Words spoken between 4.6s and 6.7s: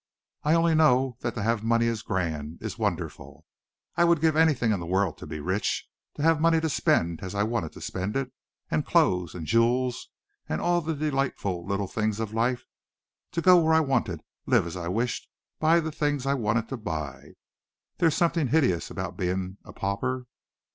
in the world to be rich, to have money to